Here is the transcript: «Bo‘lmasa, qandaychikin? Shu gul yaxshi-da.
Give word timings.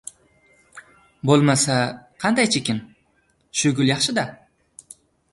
«Bo‘lmasa, 1.29 1.75
qandaychikin? 2.23 2.79
Shu 3.61 3.73
gul 3.81 3.91
yaxshi-da. 3.91 4.25